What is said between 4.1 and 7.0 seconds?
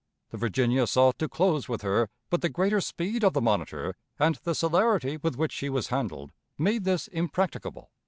and the celerity with which she was handled made